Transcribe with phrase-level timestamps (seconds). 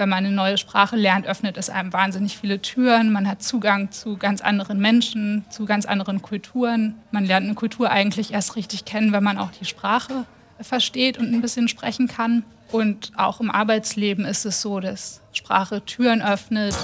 [0.00, 3.12] wenn man eine neue Sprache lernt, öffnet es einem wahnsinnig viele Türen.
[3.12, 6.94] Man hat Zugang zu ganz anderen Menschen, zu ganz anderen Kulturen.
[7.10, 10.24] Man lernt eine Kultur eigentlich erst richtig kennen, wenn man auch die Sprache
[10.58, 12.44] versteht und ein bisschen sprechen kann.
[12.72, 16.74] Und auch im Arbeitsleben ist es so, dass Sprache Türen öffnet.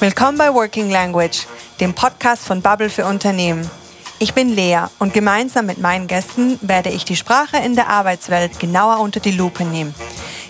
[0.00, 1.46] Willkommen bei Working Language,
[1.78, 3.70] dem Podcast von Bubble für Unternehmen.
[4.18, 8.58] Ich bin Lea und gemeinsam mit meinen Gästen werde ich die Sprache in der Arbeitswelt
[8.58, 9.94] genauer unter die Lupe nehmen.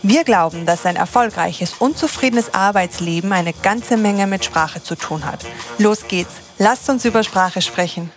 [0.04, 5.24] Wir glauben, dass ein erfolgreiches und zufriedenes Arbeitsleben eine ganze Menge mit Sprache zu tun
[5.24, 5.46] hat.
[5.78, 8.10] Los geht's, lasst uns über Sprache sprechen.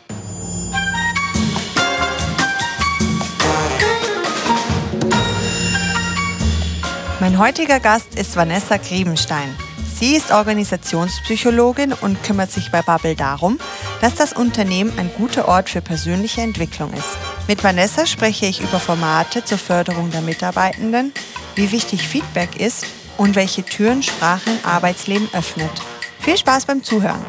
[7.20, 9.55] Mein heutiger Gast ist Vanessa Griebenstein.
[9.99, 13.59] Sie ist Organisationspsychologin und kümmert sich bei Bubble darum,
[14.02, 17.17] dass das Unternehmen ein guter Ort für persönliche Entwicklung ist.
[17.48, 21.13] Mit Vanessa spreche ich über Formate zur Förderung der Mitarbeitenden,
[21.55, 22.85] wie wichtig Feedback ist
[23.17, 25.71] und welche Türen Sprache im Arbeitsleben öffnet.
[26.19, 27.25] Viel Spaß beim Zuhören.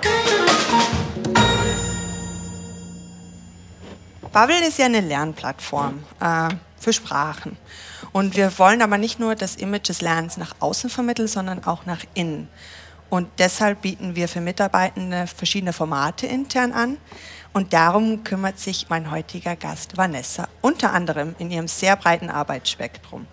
[4.33, 7.57] Bubble ist ja eine Lernplattform äh, für Sprachen.
[8.13, 11.87] Und wir wollen aber nicht nur das Image des Lernens nach außen vermitteln, sondern auch
[11.87, 12.49] nach innen.
[13.09, 16.99] Und deshalb bieten wir für Mitarbeitende verschiedene Formate intern an.
[17.57, 23.27] Und darum kümmert sich mein heutiger Gast Vanessa, unter anderem in ihrem sehr breiten Arbeitsspektrum.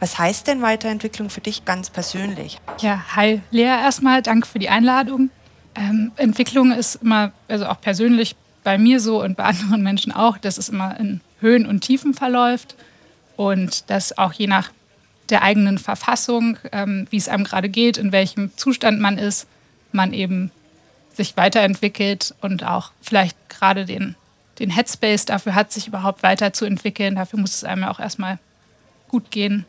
[0.00, 2.62] Was heißt denn Weiterentwicklung für dich ganz persönlich?
[2.80, 5.28] Ja, hi Lea erstmal, danke für die Einladung.
[5.74, 10.38] Ähm, Entwicklung ist immer, also auch persönlich bei mir so und bei anderen Menschen auch,
[10.38, 12.74] dass es immer in Höhen und Tiefen verläuft
[13.36, 14.70] und dass auch je nach
[15.28, 19.46] der eigenen Verfassung, ähm, wie es einem gerade geht, in welchem Zustand man ist,
[19.92, 20.52] man eben
[21.18, 24.14] sich weiterentwickelt und auch vielleicht gerade den,
[24.60, 27.16] den Headspace dafür hat, sich überhaupt weiterzuentwickeln.
[27.16, 28.38] Dafür muss es einem ja auch erstmal
[29.08, 29.66] gut gehen.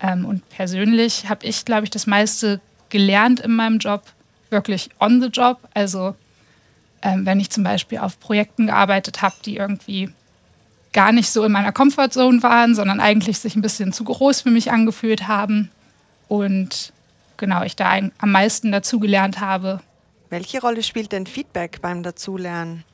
[0.00, 4.02] Ähm, und persönlich habe ich, glaube ich, das meiste gelernt in meinem Job,
[4.50, 5.60] wirklich on the job.
[5.72, 6.16] Also
[7.00, 10.10] ähm, wenn ich zum Beispiel auf Projekten gearbeitet habe, die irgendwie
[10.92, 14.50] gar nicht so in meiner Comfortzone waren, sondern eigentlich sich ein bisschen zu groß für
[14.50, 15.70] mich angefühlt haben.
[16.26, 16.92] Und
[17.36, 19.80] genau, ich da ein, am meisten dazugelernt habe,
[20.30, 22.84] welche Rolle spielt denn Feedback beim Dazulernen?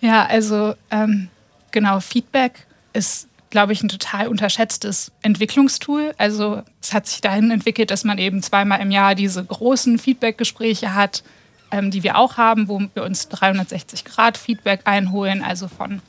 [0.00, 1.28] Ja, also ähm,
[1.70, 6.12] genau, Feedback ist, glaube ich, ein total unterschätztes Entwicklungstool.
[6.18, 10.94] Also es hat sich dahin entwickelt, dass man eben zweimal im Jahr diese großen Feedback-Gespräche
[10.94, 11.22] hat,
[11.70, 16.02] ähm, die wir auch haben, wo wir uns 360-Grad-Feedback einholen, also von,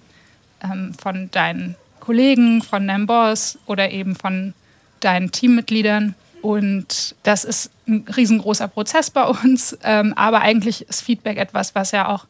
[0.63, 4.53] ähm, von deinen Kollegen, von deinem Boss oder eben von
[4.99, 6.15] deinen Teammitgliedern.
[6.41, 9.77] Und das ist ein riesengroßer Prozess bei uns.
[9.83, 12.25] Ähm, aber eigentlich ist Feedback etwas, was ja auch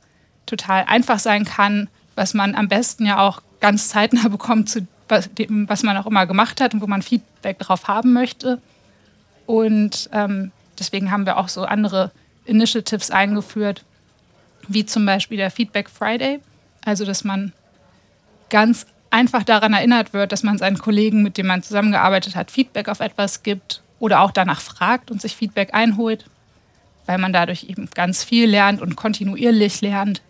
[0.46, 4.88] total einfach sein kann, was man am besten ja auch ganz zeitnah bekommt zu
[5.38, 8.60] dem, was man auch immer gemacht hat und wo man Feedback drauf haben möchte.
[9.46, 12.12] Und ähm, deswegen haben wir auch so andere
[12.46, 13.84] Initiatives eingeführt,
[14.68, 16.40] wie zum Beispiel der Feedback Friday.
[16.84, 17.54] Also, dass man
[18.50, 22.90] ganz einfach daran erinnert wird, dass man seinen Kollegen, mit denen man zusammengearbeitet hat, Feedback
[22.90, 26.26] auf etwas gibt oder auch danach fragt und sich Feedback einholt,
[27.06, 30.22] weil man dadurch eben ganz viel lernt und kontinuierlich lernt.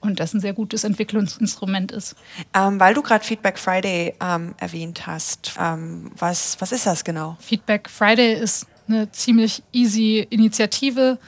[0.00, 2.16] Und das ein sehr gutes Entwicklungsinstrument ist.
[2.54, 7.36] Ähm, weil du gerade Feedback Friday ähm, erwähnt hast, ähm, was, was ist das genau?
[7.40, 11.18] Feedback Friday ist eine ziemlich easy Initiative,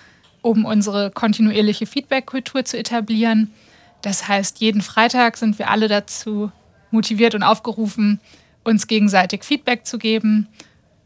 [0.40, 3.52] um unsere kontinuierliche Feedback-Kultur zu etablieren.
[4.00, 6.50] Das heißt, jeden Freitag sind wir alle dazu
[6.90, 8.18] motiviert und aufgerufen,
[8.64, 10.48] uns gegenseitig Feedback zu geben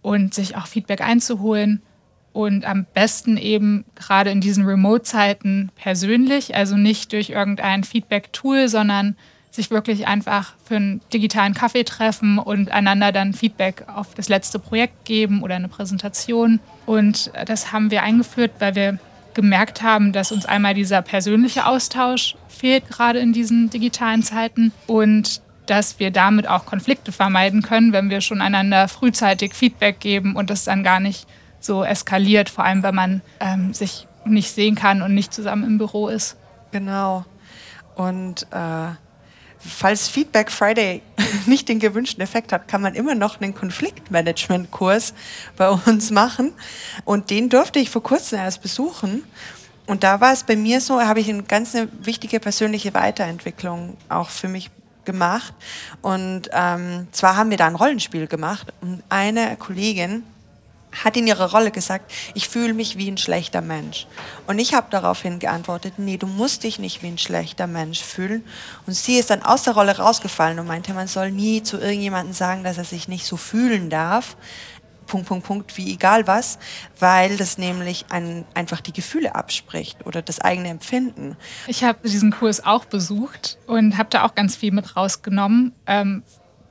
[0.09, 1.83] und sich auch Feedback einzuholen
[2.33, 9.17] und am besten eben gerade in diesen Remote-Zeiten persönlich, also nicht durch irgendein Feedback-Tool, sondern
[9.51, 14.59] sich wirklich einfach für einen digitalen Kaffee treffen und einander dann Feedback auf das letzte
[14.59, 16.61] Projekt geben oder eine Präsentation.
[16.87, 18.99] Und das haben wir eingeführt, weil wir
[19.35, 24.73] gemerkt haben, dass uns einmal dieser persönliche Austausch fehlt, gerade in diesen digitalen Zeiten.
[24.87, 30.37] Und dass wir damit auch Konflikte vermeiden können, wenn wir schon einander frühzeitig Feedback geben
[30.37, 31.27] und das dann gar nicht
[31.61, 35.79] so eskaliert, vor allem wenn man ähm, sich nicht sehen kann und nicht zusammen im
[35.79, 36.37] Büro ist.
[36.71, 37.25] Genau.
[37.97, 38.95] Und äh,
[39.59, 41.03] falls Feedback Friday
[41.47, 45.15] nicht den gewünschten Effekt hat, kann man immer noch einen Konfliktmanagement-Kurs
[45.57, 46.53] bei uns machen.
[47.05, 49.25] Und den durfte ich vor kurzem erst besuchen.
[49.87, 54.29] Und da war es bei mir so, habe ich eine ganz wichtige persönliche Weiterentwicklung auch
[54.29, 54.71] für mich
[55.09, 55.55] gemacht.
[56.03, 60.23] Und ähm, zwar haben wir da ein Rollenspiel gemacht und eine Kollegin
[61.05, 64.07] hat in ihrer Rolle gesagt, ich fühle mich wie ein schlechter Mensch.
[64.47, 68.45] Und ich habe daraufhin geantwortet, nee, du musst dich nicht wie ein schlechter Mensch fühlen.
[68.87, 72.35] Und sie ist dann aus der Rolle rausgefallen und meinte, man soll nie zu irgendjemandem
[72.35, 74.37] sagen, dass er sich nicht so fühlen darf.
[75.09, 76.59] Punkt, Punkt, Punkt, wie egal was,
[77.01, 81.37] weil das nämlich ein, einfach die Gefühle abspricht oder das eigene Empfinden.
[81.67, 85.73] Ich habe diesen Kurs auch besucht und habe da auch ganz viel mit rausgenommen.
[85.87, 86.23] Ähm,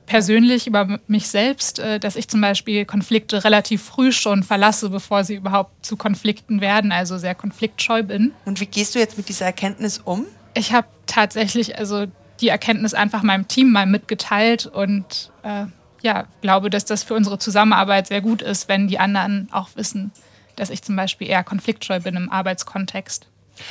[0.08, 5.22] persönlich über mich selbst, äh, dass ich zum Beispiel Konflikte relativ früh schon verlasse, bevor
[5.22, 8.32] sie überhaupt zu Konflikten werden, also sehr konfliktscheu bin.
[8.44, 10.24] Und wie gehst du jetzt mit dieser Erkenntnis um?
[10.54, 12.06] Ich habe tatsächlich also
[12.40, 15.66] die Erkenntnis einfach meinem Team mal mitgeteilt und äh,
[16.02, 20.12] ja, glaube, dass das für unsere Zusammenarbeit sehr gut ist, wenn die anderen auch wissen,
[20.56, 23.26] dass ich zum Beispiel eher konfliktscheu bin im Arbeitskontext.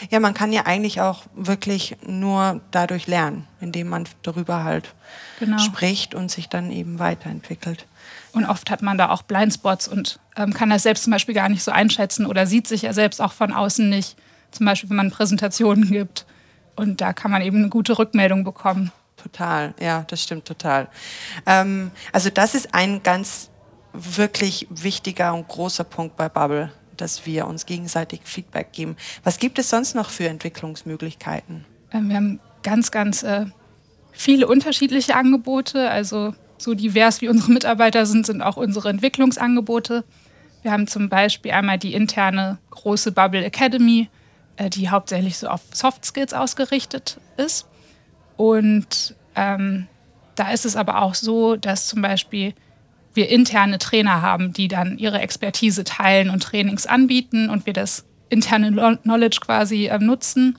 [0.09, 4.93] Ja, man kann ja eigentlich auch wirklich nur dadurch lernen, indem man darüber halt
[5.39, 5.57] genau.
[5.59, 7.85] spricht und sich dann eben weiterentwickelt.
[8.33, 11.49] Und oft hat man da auch Blindspots und ähm, kann das selbst zum Beispiel gar
[11.49, 14.17] nicht so einschätzen oder sieht sich ja selbst auch von außen nicht.
[14.51, 16.25] Zum Beispiel, wenn man Präsentationen gibt.
[16.75, 18.91] Und da kann man eben eine gute Rückmeldung bekommen.
[19.31, 20.87] Total, ja, das stimmt total.
[21.45, 23.49] Ähm, also das ist ein ganz
[23.91, 28.95] wirklich wichtiger und großer Punkt bei Bubble, dass wir uns gegenseitig Feedback geben.
[29.25, 31.65] Was gibt es sonst noch für Entwicklungsmöglichkeiten?
[31.91, 33.47] Ähm, wir haben ganz, ganz äh,
[34.13, 35.89] viele unterschiedliche Angebote.
[35.89, 40.05] Also so divers wie unsere Mitarbeiter sind, sind auch unsere Entwicklungsangebote.
[40.61, 44.09] Wir haben zum Beispiel einmal die interne große Bubble Academy,
[44.55, 47.67] äh, die hauptsächlich so auf Soft Skills ausgerichtet ist.
[48.37, 49.87] Und ähm,
[50.35, 52.53] da ist es aber auch so, dass zum Beispiel
[53.13, 58.05] wir interne Trainer haben, die dann ihre Expertise teilen und Trainings anbieten und wir das
[58.29, 60.57] interne Knowledge quasi äh, nutzen.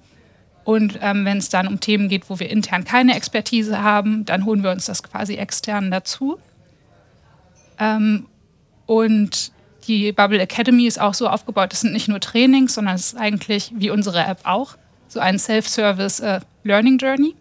[0.64, 4.44] Und ähm, wenn es dann um Themen geht, wo wir intern keine Expertise haben, dann
[4.44, 6.38] holen wir uns das quasi extern dazu.
[7.78, 8.26] Ähm,
[8.86, 9.52] und
[9.86, 13.16] die Bubble Academy ist auch so aufgebaut, das sind nicht nur Trainings, sondern es ist
[13.16, 14.76] eigentlich wie unsere App auch
[15.06, 17.34] so ein Self-Service äh, Learning Journey.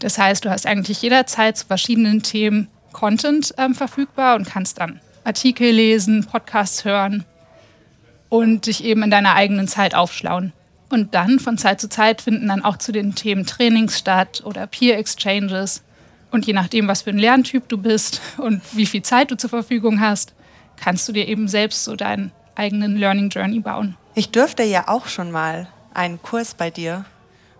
[0.00, 5.00] Das heißt, du hast eigentlich jederzeit zu verschiedenen Themen Content ähm, verfügbar und kannst dann
[5.24, 7.24] Artikel lesen, Podcasts hören
[8.28, 10.52] und dich eben in deiner eigenen Zeit aufschlauen.
[10.88, 14.66] Und dann von Zeit zu Zeit finden dann auch zu den Themen Trainings statt oder
[14.66, 15.82] Peer Exchanges.
[16.32, 19.50] Und je nachdem, was für ein Lerntyp du bist und wie viel Zeit du zur
[19.50, 20.34] Verfügung hast,
[20.76, 23.96] kannst du dir eben selbst so deinen eigenen Learning Journey bauen.
[24.14, 27.04] Ich durfte ja auch schon mal einen Kurs bei dir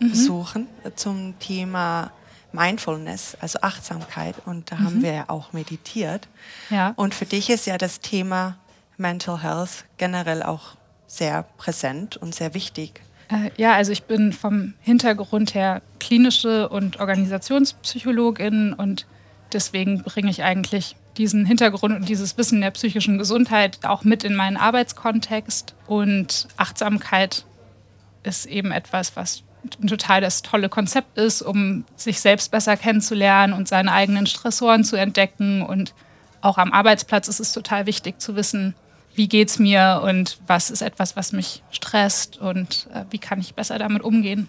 [0.01, 0.11] mhm.
[0.11, 0.67] besuchen
[0.97, 2.11] zum Thema
[2.53, 4.35] Mindfulness, also Achtsamkeit.
[4.47, 4.85] Und da mhm.
[4.85, 6.29] haben wir ja auch meditiert.
[6.71, 6.93] Ja.
[6.97, 8.57] Und für dich ist ja das Thema
[8.97, 10.77] Mental Health generell auch
[11.07, 13.01] sehr präsent und sehr wichtig.
[13.29, 19.07] Äh, ja, also ich bin vom Hintergrund her klinische und Organisationspsychologin und
[19.53, 24.35] deswegen bringe ich eigentlich diesen Hintergrund und dieses Wissen der psychischen Gesundheit auch mit in
[24.35, 25.75] meinen Arbeitskontext.
[25.87, 27.45] Und Achtsamkeit
[28.23, 29.43] ist eben etwas, was
[29.87, 34.97] total das tolle Konzept ist, um sich selbst besser kennenzulernen und seine eigenen Stressoren zu
[34.97, 35.63] entdecken.
[35.63, 35.95] Und
[36.41, 38.75] auch am Arbeitsplatz ist es total wichtig zu wissen,
[39.15, 43.41] wie geht es mir und was ist etwas, was mich stresst und äh, wie kann
[43.41, 44.49] ich besser damit umgehen.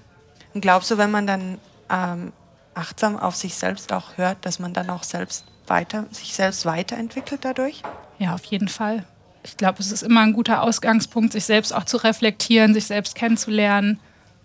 [0.53, 1.57] Und glaubst du, wenn man dann
[1.89, 2.31] ähm,
[2.73, 7.43] achtsam auf sich selbst auch hört, dass man dann auch selbst weiter, sich selbst weiterentwickelt
[7.43, 7.81] dadurch?
[8.19, 9.03] Ja, auf jeden Fall.
[9.43, 13.15] Ich glaube, es ist immer ein guter Ausgangspunkt, sich selbst auch zu reflektieren, sich selbst
[13.15, 13.99] kennenzulernen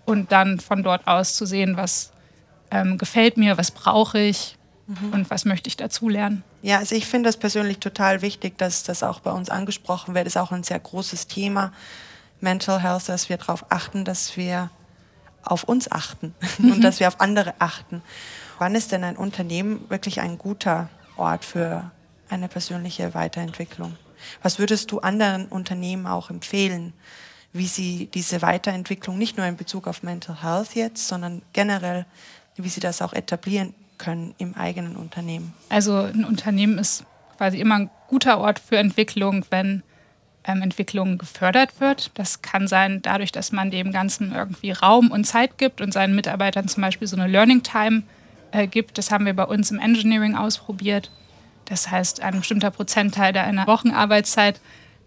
[0.06, 2.12] und dann von dort aus zu sehen, was
[2.70, 4.56] ähm, gefällt mir, was brauche ich
[4.86, 5.12] mhm.
[5.12, 6.42] und was möchte ich dazulernen.
[6.62, 10.26] Ja, also ich finde das persönlich total wichtig, dass das auch bei uns angesprochen wird.
[10.26, 11.72] Das ist auch ein sehr großes Thema,
[12.40, 14.70] Mental Health, dass wir darauf achten, dass wir
[15.42, 16.72] auf uns achten mhm.
[16.72, 18.02] und dass wir auf andere achten.
[18.58, 21.90] Wann ist denn ein Unternehmen wirklich ein guter Ort für
[22.28, 23.96] eine persönliche Weiterentwicklung?
[24.42, 26.94] Was würdest du anderen Unternehmen auch empfehlen,
[27.52, 32.06] wie sie diese Weiterentwicklung nicht nur in Bezug auf Mental Health jetzt, sondern generell,
[32.56, 35.54] wie sie das auch etablieren können im eigenen Unternehmen?
[35.68, 37.04] Also ein Unternehmen ist
[37.36, 39.82] quasi immer ein guter Ort für Entwicklung, wenn
[40.44, 42.10] ähm, Entwicklung gefördert wird.
[42.14, 46.14] Das kann sein dadurch, dass man dem Ganzen irgendwie Raum und Zeit gibt und seinen
[46.14, 48.02] Mitarbeitern zum Beispiel so eine Learning Time
[48.52, 48.98] äh, gibt.
[48.98, 51.10] Das haben wir bei uns im Engineering ausprobiert.
[51.64, 54.60] Das heißt, ein bestimmter Prozentteil deiner Wochenarbeitszeit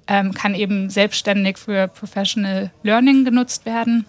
[0.10, 4.06] ähm, kann eben selbstständig für Professional Learning genutzt werden.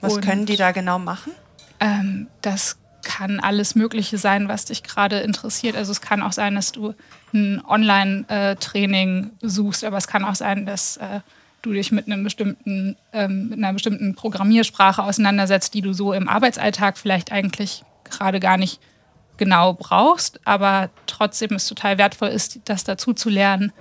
[0.00, 1.32] Was Und, können die da genau machen?
[1.80, 5.76] Ähm, das kann alles Mögliche sein, was dich gerade interessiert.
[5.76, 6.94] Also es kann auch sein, dass du
[7.32, 11.20] ein Online-Training suchst, aber es kann auch sein, dass äh,
[11.62, 16.28] du dich mit einem bestimmten, ähm, mit einer bestimmten Programmiersprache auseinandersetzt, die du so im
[16.28, 18.80] Arbeitsalltag vielleicht eigentlich gerade gar nicht
[19.36, 23.72] genau brauchst, aber trotzdem es total wertvoll ist, das dazu zu lernen,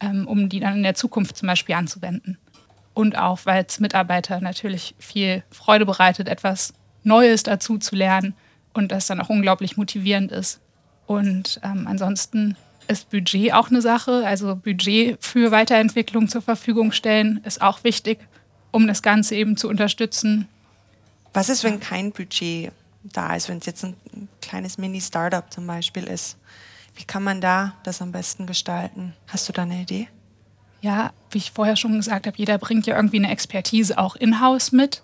[0.00, 2.38] ähm, um die dann in der Zukunft zum Beispiel anzuwenden.
[2.94, 6.72] Und auch, weil es Mitarbeiter natürlich viel Freude bereitet, etwas
[7.02, 8.34] Neues dazu zu lernen
[8.72, 10.60] und das dann auch unglaublich motivierend ist.
[11.06, 12.56] Und ähm, ansonsten
[12.88, 14.26] ist Budget auch eine Sache.
[14.26, 18.18] Also Budget für Weiterentwicklung zur Verfügung stellen ist auch wichtig,
[18.70, 20.48] um das Ganze eben zu unterstützen.
[21.32, 22.72] Was ist, wenn kein Budget
[23.02, 23.94] da ist, wenn es jetzt ein
[24.40, 26.36] kleines Mini-Startup zum Beispiel ist?
[26.96, 29.14] Wie kann man da das am besten gestalten?
[29.28, 30.08] Hast du da eine Idee?
[30.80, 34.72] Ja, wie ich vorher schon gesagt habe, jeder bringt ja irgendwie eine Expertise auch in-house
[34.72, 35.02] mit.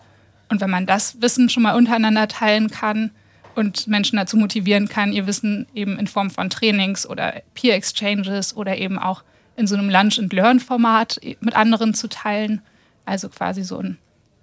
[0.48, 3.10] Und wenn man das Wissen schon mal untereinander teilen kann
[3.54, 8.56] und Menschen dazu motivieren kann, ihr Wissen eben in Form von Trainings oder Peer Exchanges
[8.56, 9.22] oder eben auch
[9.56, 12.62] in so einem Lunch-and-Learn-Format mit anderen zu teilen,
[13.04, 13.98] also quasi so ein,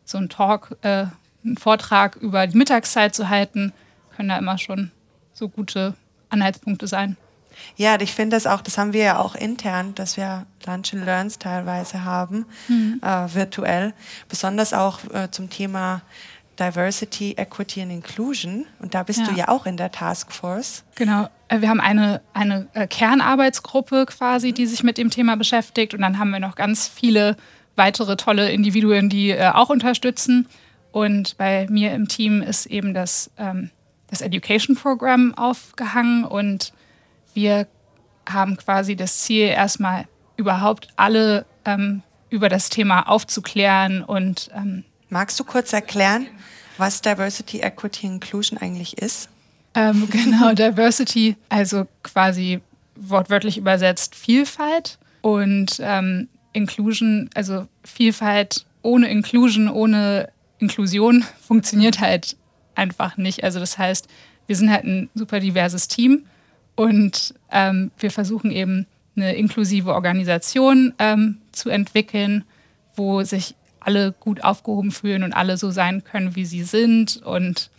[0.05, 1.05] so ein Talk, äh,
[1.43, 3.73] einen Vortrag über die Mittagszeit zu halten,
[4.15, 4.91] können da immer schon
[5.33, 5.95] so gute
[6.29, 7.17] Anhaltspunkte sein.
[7.75, 11.05] Ja, ich finde das auch, das haben wir ja auch intern, dass wir Lunch and
[11.05, 13.01] Learns teilweise haben, mhm.
[13.03, 13.93] äh, virtuell.
[14.27, 16.01] Besonders auch äh, zum Thema
[16.59, 18.65] Diversity, Equity and Inclusion.
[18.79, 19.25] Und da bist ja.
[19.25, 20.83] du ja auch in der Task Force.
[20.95, 21.29] Genau.
[21.47, 25.93] Äh, wir haben eine, eine äh, Kernarbeitsgruppe quasi, die sich mit dem Thema beschäftigt.
[25.93, 27.37] Und dann haben wir noch ganz viele
[27.75, 30.47] weitere tolle Individuen, die äh, auch unterstützen.
[30.91, 33.69] Und bei mir im Team ist eben das, ähm,
[34.07, 36.73] das Education Program aufgehangen und
[37.33, 37.67] wir
[38.27, 40.05] haben quasi das Ziel, erstmal
[40.37, 46.27] überhaupt alle ähm, über das Thema aufzuklären und ähm, Magst du kurz erklären,
[46.77, 49.27] was Diversity, Equity, Inclusion eigentlich ist?
[49.73, 52.61] Ähm, genau, Diversity, also quasi
[52.95, 62.37] wortwörtlich übersetzt Vielfalt und ähm, Inclusion, also Vielfalt ohne Inclusion, ohne Inklusion funktioniert halt
[62.75, 63.43] einfach nicht.
[63.43, 64.07] Also das heißt,
[64.45, 66.25] wir sind halt ein super diverses Team
[66.79, 72.45] und ähm, wir versuchen eben eine inklusive Organisation ähm, zu entwickeln,
[72.95, 77.69] wo sich alle gut aufgehoben fühlen und alle so sein können, wie sie sind und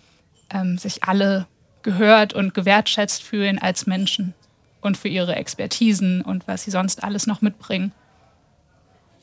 [0.51, 1.47] ähm, sich alle
[1.81, 4.35] gehört und gewertschätzt fühlen als Menschen
[4.83, 7.93] und für ihre Expertisen und was sie sonst alles noch mitbringen.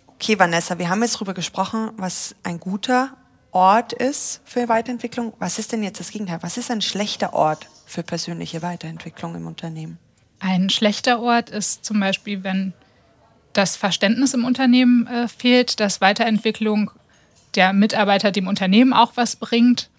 [0.08, 3.12] Okay, Vanessa, wir haben jetzt darüber gesprochen, was ein guter
[3.52, 5.34] Ort ist für Weiterentwicklung.
[5.38, 6.40] Was ist denn jetzt das Gegenteil?
[6.42, 9.98] Was ist ein schlechter Ort für persönliche Weiterentwicklung im Unternehmen?
[10.40, 12.74] Ein schlechter Ort ist zum Beispiel, wenn
[13.54, 16.92] das Verständnis im Unternehmen äh, fehlt, dass Weiterentwicklung
[17.56, 19.90] der Mitarbeiter dem Unternehmen auch was bringt.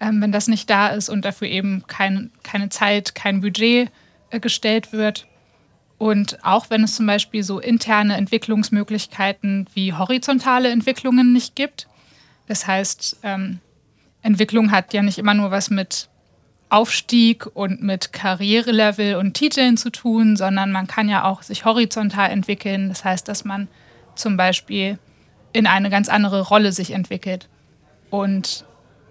[0.00, 3.90] Ähm, wenn das nicht da ist und dafür eben kein, keine Zeit, kein Budget
[4.30, 5.26] äh, gestellt wird.
[5.98, 11.88] Und auch wenn es zum Beispiel so interne Entwicklungsmöglichkeiten wie horizontale Entwicklungen nicht gibt.
[12.46, 13.58] Das heißt, ähm,
[14.22, 16.08] Entwicklung hat ja nicht immer nur was mit
[16.70, 22.30] Aufstieg und mit Karrierelevel und Titeln zu tun, sondern man kann ja auch sich horizontal
[22.30, 22.88] entwickeln.
[22.88, 23.68] Das heißt, dass man
[24.14, 24.98] zum Beispiel
[25.52, 27.48] in eine ganz andere Rolle sich entwickelt.
[28.10, 28.64] Und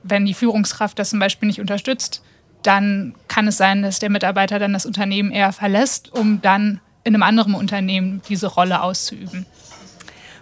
[0.04, 2.24] wenn die Führungskraft das zum Beispiel nicht unterstützt,
[2.64, 7.16] dann kann es sein, dass der Mitarbeiter dann das Unternehmen eher verlässt, um dann in
[7.16, 9.46] einem anderen Unternehmen diese Rolle auszuüben.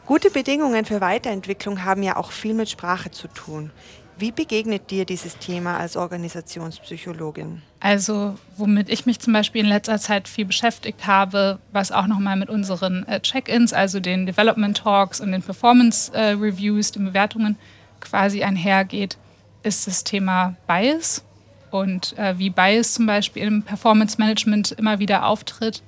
[0.05, 3.71] Gute Bedingungen für Weiterentwicklung haben ja auch viel mit Sprache zu tun.
[4.17, 7.61] Wie begegnet dir dieses Thema als Organisationspsychologin?
[7.81, 12.37] Also, womit ich mich zum Beispiel in letzter Zeit viel beschäftigt habe, was auch nochmal
[12.37, 17.57] mit unseren äh, Check-ins, also den Development Talks und den Performance äh, Reviews, den Bewertungen
[17.99, 19.17] quasi einhergeht,
[19.63, 21.25] ist das Thema Bias
[21.71, 25.83] und äh, wie Bias zum Beispiel im Performance Management immer wieder auftritt.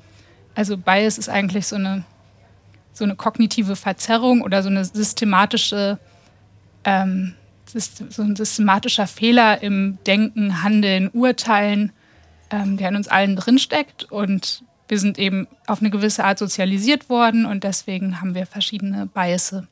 [0.53, 2.03] Also Bias ist eigentlich so eine,
[2.91, 5.97] so eine kognitive Verzerrung oder so eine systematische
[6.83, 7.35] ähm,
[7.69, 11.91] so ein systematischer Fehler im Denken, Handeln, Urteilen,
[12.49, 14.05] ähm, der in uns allen drinsteckt.
[14.11, 19.05] Und wir sind eben auf eine gewisse Art sozialisiert worden und deswegen haben wir verschiedene
[19.05, 19.63] Biases.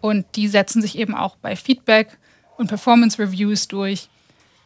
[0.00, 2.18] Und die setzen sich eben auch bei Feedback
[2.56, 4.08] und Performance Reviews durch.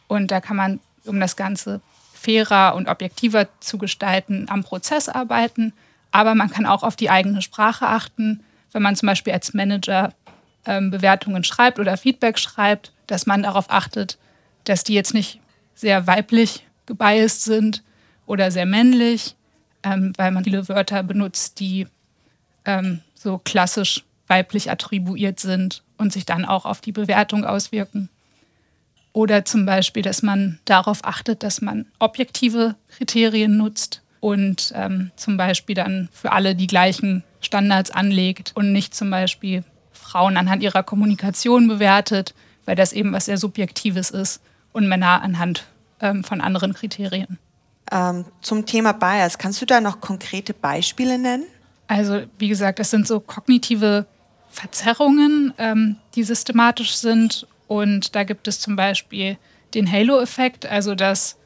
[0.07, 1.81] Und da kann man, um das Ganze
[2.13, 5.73] fairer und objektiver zu gestalten, am Prozess arbeiten.
[6.11, 8.43] Aber man kann auch auf die eigene Sprache achten.
[8.71, 10.13] Wenn man zum Beispiel als Manager
[10.67, 14.17] ähm, Bewertungen schreibt oder Feedback schreibt, dass man darauf achtet,
[14.65, 15.39] dass die jetzt nicht
[15.73, 17.83] sehr weiblich gebiased sind
[18.25, 19.35] oder sehr männlich,
[19.83, 21.87] ähm, weil man viele Wörter benutzt, die
[22.65, 28.09] ähm, so klassisch weiblich attribuiert sind und sich dann auch auf die Bewertung auswirken.
[29.13, 35.37] Oder zum Beispiel, dass man darauf achtet, dass man objektive Kriterien nutzt und ähm, zum
[35.37, 39.63] Beispiel dann für alle die gleichen Standards anlegt und nicht zum Beispiel
[40.07, 42.33] Frauen anhand ihrer Kommunikation bewertet,
[42.65, 45.65] weil das eben was sehr Subjektives ist und Männer anhand
[45.99, 47.37] ähm, von anderen Kriterien.
[47.91, 51.45] Ähm, zum Thema Bias, kannst du da noch konkrete Beispiele nennen?
[51.87, 54.05] Also wie gesagt, das sind so kognitive
[54.49, 57.47] Verzerrungen, ähm, die systematisch sind.
[57.67, 59.37] Und da gibt es zum Beispiel
[59.73, 61.37] den Halo-Effekt, also dass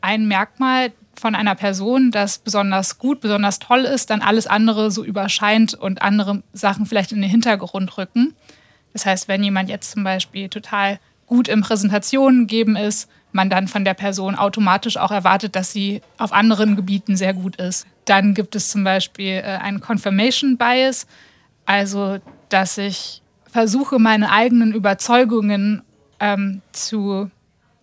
[0.00, 5.04] ein Merkmal von einer Person, das besonders gut, besonders toll ist, dann alles andere so
[5.04, 8.34] überscheint und andere Sachen vielleicht in den Hintergrund rücken.
[8.92, 13.68] Das heißt, wenn jemand jetzt zum Beispiel total gut in Präsentationen geben ist, man dann
[13.68, 17.86] von der Person automatisch auch erwartet, dass sie auf anderen Gebieten sehr gut ist.
[18.04, 21.06] Dann gibt es zum Beispiel äh, einen Confirmation Bias,
[21.64, 25.82] also dass ich versuche, meine eigenen Überzeugungen
[26.18, 27.30] ähm, zu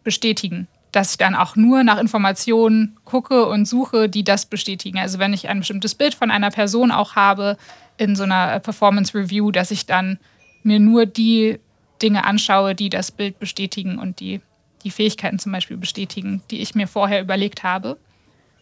[0.03, 0.67] bestätigen.
[0.91, 4.97] Dass ich dann auch nur nach Informationen gucke und suche, die das bestätigen.
[4.97, 7.57] Also wenn ich ein bestimmtes Bild von einer Person auch habe
[7.97, 10.19] in so einer Performance Review, dass ich dann
[10.63, 11.59] mir nur die
[12.01, 14.41] Dinge anschaue, die das Bild bestätigen und die
[14.83, 17.97] die Fähigkeiten zum Beispiel bestätigen, die ich mir vorher überlegt habe.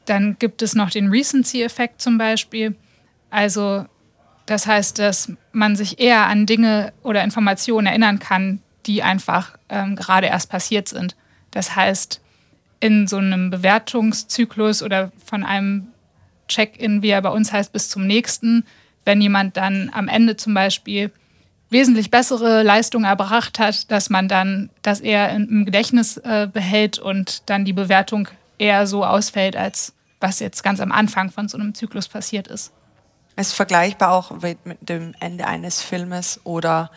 [0.05, 2.75] Dann gibt es noch den Recency-Effekt zum Beispiel.
[3.29, 3.86] Also
[4.46, 9.96] das heißt, dass man sich eher an Dinge oder Informationen erinnern kann, die einfach ähm,
[9.96, 11.15] gerade erst passiert sind.
[11.58, 12.22] Das heißt,
[12.82, 15.88] in so einem Bewertungszyklus oder von einem
[16.48, 18.64] Check-in, wie er bei uns heißt, bis zum nächsten,
[19.06, 21.12] wenn jemand dann am Ende zum Beispiel
[21.72, 27.50] wesentlich bessere Leistung erbracht hat, dass man dann das eher im Gedächtnis äh, behält und
[27.50, 28.28] dann die Bewertung
[28.60, 32.72] eher so ausfällt, als was jetzt ganz am Anfang von so einem Zyklus passiert ist.
[33.36, 36.92] Es ist vergleichbar auch mit dem Ende eines Filmes oder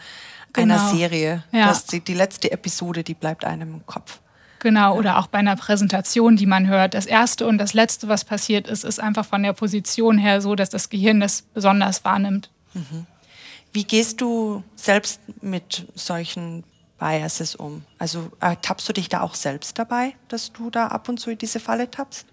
[0.53, 0.75] genau.
[0.75, 1.45] einer Serie.
[1.51, 1.69] Ja.
[1.69, 4.21] Das die, die letzte Episode, die bleibt einem im Kopf.
[4.61, 6.95] Genau, oder auch bei einer Präsentation, die man hört.
[6.95, 10.55] Das erste und das letzte, was passiert ist, ist einfach von der Position her so,
[10.55, 12.51] dass das Gehirn das besonders wahrnimmt.
[12.75, 13.07] Mhm.
[13.73, 16.65] Wie gehst du selbst mit solchen
[16.99, 17.85] Biases um?
[17.99, 21.39] Also tappst du dich da auch selbst dabei, dass du da ab und zu in
[21.39, 22.27] diese Falle tappst?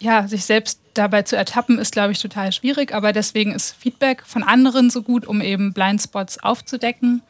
[0.00, 4.24] Ja, sich selbst dabei zu ertappen, ist, glaube ich, total schwierig, aber deswegen ist Feedback
[4.26, 7.22] von anderen so gut, um eben Blindspots aufzudecken.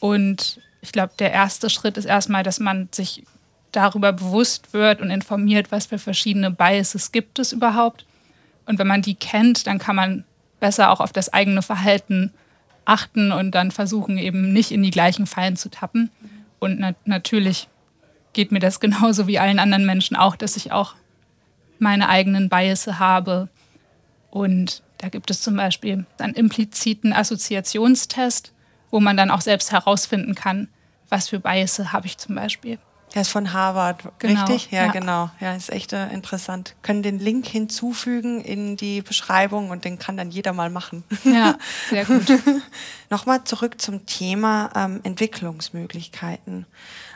[0.00, 3.24] Und ich glaube, der erste Schritt ist erstmal, dass man sich
[3.70, 8.04] darüber bewusst wird und informiert, was für verschiedene Biases gibt es überhaupt.
[8.66, 10.24] Und wenn man die kennt, dann kann man
[10.60, 12.32] besser auch auf das eigene Verhalten
[12.84, 16.10] achten und dann versuchen eben nicht in die gleichen Fallen zu tappen.
[16.58, 17.68] Und na natürlich
[18.32, 20.94] geht mir das genauso wie allen anderen Menschen auch, dass ich auch
[21.78, 23.48] meine eigenen Biases habe.
[24.30, 28.52] Und da gibt es zum Beispiel einen impliziten Assoziationstest,
[28.90, 30.68] wo man dann auch selbst herausfinden kann,
[31.12, 32.78] was für Biases habe ich zum Beispiel.
[33.12, 34.70] Er ist von Harvard, genau, richtig?
[34.70, 35.30] Ja, ja, genau.
[35.38, 36.74] Ja, ist echt äh, interessant.
[36.80, 41.04] Können den Link hinzufügen in die Beschreibung und den kann dann jeder mal machen.
[41.24, 41.58] Ja,
[41.90, 42.32] sehr gut.
[43.10, 46.64] Nochmal zurück zum Thema ähm, Entwicklungsmöglichkeiten.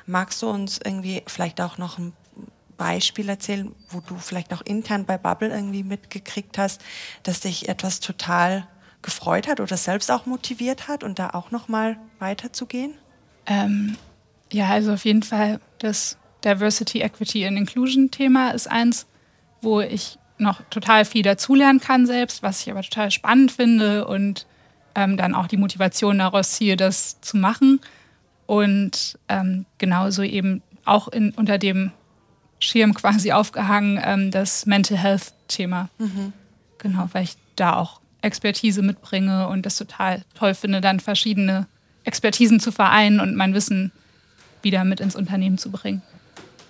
[0.05, 2.13] Magst du uns irgendwie vielleicht auch noch ein
[2.77, 6.83] Beispiel erzählen, wo du vielleicht auch intern bei Bubble irgendwie mitgekriegt hast,
[7.23, 8.69] dass dich etwas total
[9.01, 12.93] gefreut hat oder selbst auch motiviert hat und da auch noch mal weiterzugehen?
[13.47, 13.97] Ähm,
[14.53, 19.07] ja, also auf jeden Fall das Diversity, Equity and Inclusion Thema ist eins,
[19.61, 24.47] wo ich noch total viel dazulernen kann selbst, was ich aber total spannend finde und
[24.95, 27.81] ähm, dann auch die Motivation daraus ziehe, das zu machen.
[28.47, 31.91] Und ähm, genauso eben auch in, unter dem
[32.59, 35.89] Schirm quasi aufgehangen ähm, das Mental Health Thema.
[35.99, 36.33] Mhm.
[36.79, 41.67] Genau, weil ich da auch Expertise mitbringe und das total toll finde, dann verschiedene
[42.07, 43.93] Expertisen zu vereinen und mein Wissen
[44.63, 46.03] wieder mit ins Unternehmen zu bringen.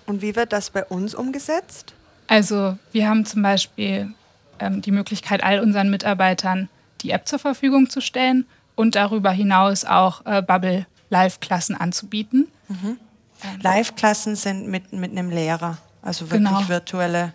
[0.05, 1.93] Und wie wird das bei uns umgesetzt?
[2.27, 4.13] Also wir haben zum Beispiel
[4.59, 6.69] ähm, die Möglichkeit, all unseren Mitarbeitern
[7.01, 8.45] die App zur Verfügung zu stellen
[8.75, 12.47] und darüber hinaus auch äh, Bubble Live-Klassen anzubieten.
[12.67, 12.97] Mhm.
[13.43, 16.67] Ähm, Live-Klassen sind mit, mit einem Lehrer, also wirklich genau.
[16.67, 17.33] virtuelle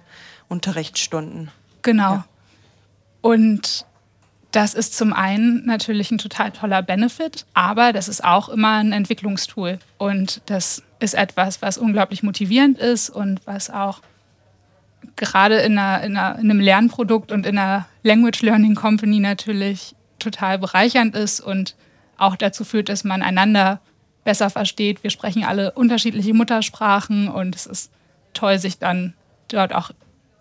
[0.48, 1.50] Unterrichtsstunden.
[1.82, 2.12] Genau.
[2.14, 2.24] Ja.
[3.22, 3.86] Und
[4.52, 8.92] das ist zum einen natürlich ein total toller Benefit, aber das ist auch immer ein
[8.92, 9.78] Entwicklungstool.
[9.96, 14.02] Und das ist etwas, was unglaublich motivierend ist und was auch
[15.16, 19.94] gerade in, einer, in, einer, in einem Lernprodukt und in einer Language Learning Company natürlich
[20.18, 21.74] total bereichernd ist und
[22.18, 23.80] auch dazu führt, dass man einander
[24.22, 25.02] besser versteht.
[25.02, 27.90] Wir sprechen alle unterschiedliche Muttersprachen und es ist
[28.34, 29.14] toll, sich dann
[29.48, 29.90] dort auch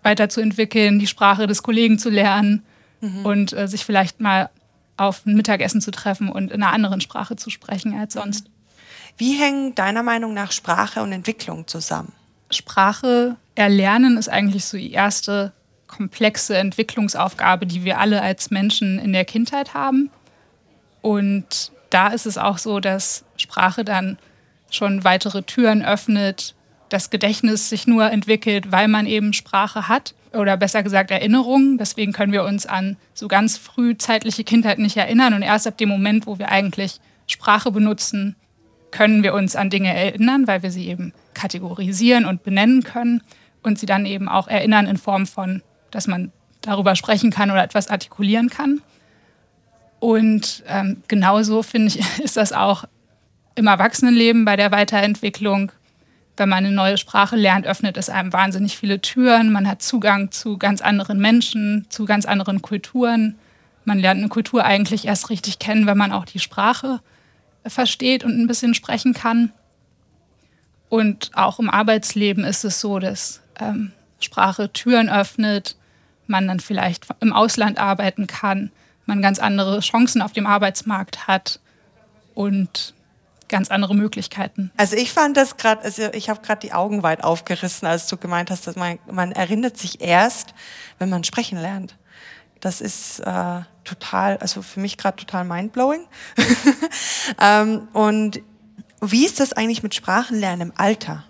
[0.04, 2.64] weiterzuentwickeln, die Sprache des Kollegen zu lernen
[3.02, 3.26] mhm.
[3.26, 4.50] und äh, sich vielleicht mal
[4.98, 8.48] auf ein Mittagessen zu treffen und in einer anderen Sprache zu sprechen als sonst.
[9.18, 12.14] Wie hängen deiner Meinung nach Sprache und Entwicklung zusammen?
[12.50, 15.54] Sprache erlernen ist eigentlich so die erste
[15.88, 20.10] komplexe Entwicklungsaufgabe, die wir alle als Menschen in der Kindheit haben.
[21.02, 24.18] Und da ist es auch so, dass Sprache dann
[24.70, 26.56] schon weitere Türen öffnet,
[26.92, 31.78] das Gedächtnis sich nur entwickelt, weil man eben Sprache hat oder besser gesagt Erinnerungen.
[31.78, 35.34] Deswegen können wir uns an so ganz frühzeitliche Kindheit nicht erinnern.
[35.34, 38.36] Und erst ab dem Moment, wo wir eigentlich Sprache benutzen,
[38.92, 43.22] können wir uns an Dinge erinnern, weil wir sie eben kategorisieren und benennen können.
[43.64, 47.64] und sie dann eben auch erinnern in Form von, dass man darüber sprechen kann oder
[47.64, 48.82] etwas artikulieren kann.
[50.00, 52.86] Und ähm, genauso finde ich, ist das auch
[53.54, 55.72] im Erwachsenenleben bei der Weiterentwicklung.
[56.42, 59.52] Wenn man eine neue Sprache lernt, öffnet es einem wahnsinnig viele Türen.
[59.52, 63.38] Man hat Zugang zu ganz anderen Menschen, zu ganz anderen Kulturen.
[63.86, 67.00] Man lernt eine Kultur eigentlich erst richtig kennen, wenn man auch die Sprache
[67.64, 69.52] versteht und ein bisschen sprechen kann.
[70.90, 75.76] Und auch im Arbeitsleben ist es so, dass ähm, Sprache Türen öffnet,
[76.26, 78.72] man dann vielleicht im Ausland arbeiten kann,
[79.06, 81.60] man ganz andere Chancen auf dem Arbeitsmarkt hat
[82.34, 82.96] und
[83.52, 84.72] ganz andere Möglichkeiten.
[84.78, 88.18] Also ich fand das gerade, also ich habe gerade die Augen weit aufgerissen, als du
[88.18, 90.56] gemeint hast, dass man, man erinnert sich erst,
[90.98, 91.98] wenn man sprechen lernt.
[92.62, 96.08] Das ist äh, total, also für mich gerade total mindblowing.
[97.42, 98.42] ähm, und
[99.02, 101.26] wie ist das eigentlich mit Sprachenlernen im Alter?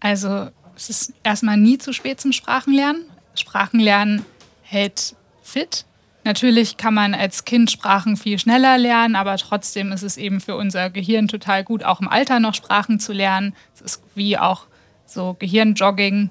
[0.00, 3.04] Also es ist erstmal nie zu spät zum Sprachenlernen.
[3.34, 4.24] Sprachenlernen
[4.62, 5.86] hält fit.
[6.24, 10.56] Natürlich kann man als Kind Sprachen viel schneller lernen, aber trotzdem ist es eben für
[10.56, 13.54] unser Gehirn total gut, auch im Alter noch Sprachen zu lernen.
[13.74, 14.66] Es ist wie auch
[15.04, 16.30] so Gehirnjogging.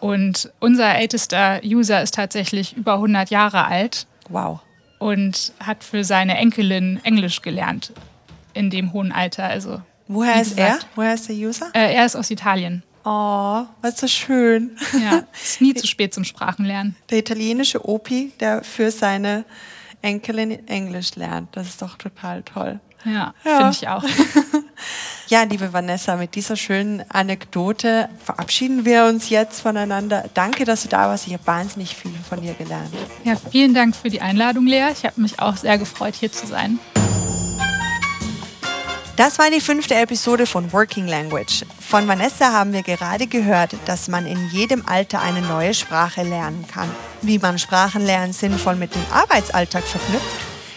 [0.00, 4.06] Und unser ältester User ist tatsächlich über 100 Jahre alt.
[4.28, 4.60] Wow.
[4.98, 7.92] Und hat für seine Enkelin Englisch gelernt
[8.54, 9.44] in dem hohen Alter.
[9.44, 10.78] Also, Woher ist er?
[10.94, 11.66] Woher ist der User?
[11.74, 12.82] Äh, er ist aus Italien.
[13.10, 14.76] Oh, was so schön.
[14.92, 16.94] Ja, ist nie zu spät zum Sprachenlernen.
[17.08, 19.46] Der italienische Opi, der für seine
[20.02, 21.56] Enkelin Englisch lernt.
[21.56, 22.80] Das ist doch total toll.
[23.06, 23.56] Ja, ja.
[23.56, 24.04] finde ich auch.
[25.28, 30.28] ja, liebe Vanessa, mit dieser schönen Anekdote verabschieden wir uns jetzt voneinander.
[30.34, 31.26] Danke, dass du da warst.
[31.28, 32.92] Ich habe wahnsinnig viel von dir gelernt.
[33.24, 34.88] Ja, vielen Dank für die Einladung, Lea.
[34.92, 36.78] Ich habe mich auch sehr gefreut, hier zu sein.
[39.18, 41.64] Das war die fünfte Episode von Working Language.
[41.80, 46.64] Von Vanessa haben wir gerade gehört, dass man in jedem Alter eine neue Sprache lernen
[46.72, 46.88] kann.
[47.22, 50.24] Wie man Sprachenlernen sinnvoll mit dem Arbeitsalltag verknüpft,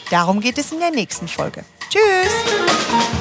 [0.09, 1.63] darum geht es in der nächsten Folge.
[1.91, 3.20] Tschüss!